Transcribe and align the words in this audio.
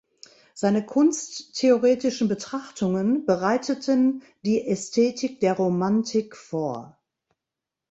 Seine 0.55 0.83
kunsttheoretischen 0.83 2.27
Betrachtungen 2.27 3.27
bereiteten 3.27 4.23
die 4.43 4.65
Ästhetik 4.65 5.39
der 5.41 5.53
Romantik 5.53 6.35
vor. 6.35 6.97